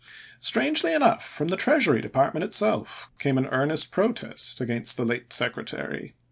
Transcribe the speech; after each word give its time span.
Strangely 0.39 0.95
enough, 0.95 1.23
from 1.23 1.49
the 1.49 1.55
Treasury 1.55 2.01
Department 2.01 2.43
itself 2.43 3.11
came 3.19 3.37
an 3.37 3.45
earnest 3.51 3.91
protest 3.91 4.59
against 4.59 4.97
the 4.97 5.05
late 5.05 5.31
Sec 5.31 5.53
retary. 5.53 6.13